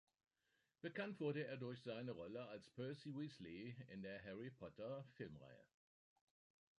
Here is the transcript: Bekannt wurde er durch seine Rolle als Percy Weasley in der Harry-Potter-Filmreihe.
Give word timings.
Bekannt 0.81 1.19
wurde 1.19 1.45
er 1.45 1.57
durch 1.57 1.83
seine 1.83 2.09
Rolle 2.13 2.47
als 2.47 2.67
Percy 2.71 3.13
Weasley 3.15 3.75
in 3.91 4.01
der 4.01 4.19
Harry-Potter-Filmreihe. 4.25 5.67